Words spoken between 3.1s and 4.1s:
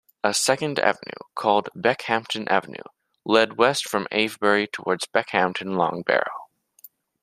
led west from